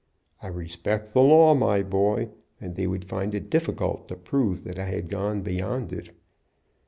[0.41, 4.79] I respect the law, my boy, and they would find it difficult to prove that
[4.79, 6.09] I had gone beyond it.